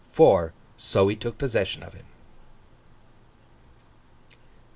[0.11, 2.05] For, so he took possession of him.